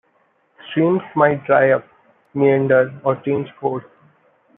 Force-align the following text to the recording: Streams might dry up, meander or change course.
Streams 0.71 1.03
might 1.15 1.45
dry 1.45 1.69
up, 1.73 1.85
meander 2.33 2.91
or 3.05 3.17
change 3.17 3.49
course. 3.59 3.83